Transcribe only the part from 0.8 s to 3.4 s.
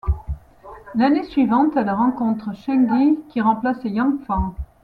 L'année suivante, elles rencontrent Shenggy qui